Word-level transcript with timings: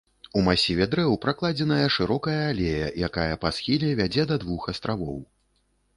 У 0.39 0.41
масіве 0.45 0.87
дрэў 0.93 1.11
пракладзеная 1.25 1.85
шырокая 1.97 2.39
алея, 2.53 2.87
якая 3.11 3.29
па 3.45 3.53
схіле 3.59 3.89
вядзе 4.03 4.23
да 4.33 4.43
двух 4.45 4.61
астравоў. 4.75 5.25